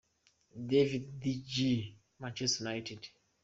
David 0.71 1.19
De 1.19 1.31
Gea- 1.47 1.93
Manchester 2.21 2.65
United. 2.67 3.01